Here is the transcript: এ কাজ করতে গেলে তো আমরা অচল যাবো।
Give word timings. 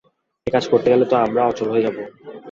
এ 0.47 0.55
কাজ 0.55 0.65
করতে 0.71 0.87
গেলে 0.91 1.05
তো 1.11 1.15
আমরা 1.25 1.41
অচল 1.49 1.67
যাবো। 1.85 2.01